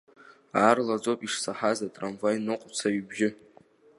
[0.61, 3.29] Аарлаӡоуп ишсаҳаз атрамваи ныҟәцаҩ ибжьы.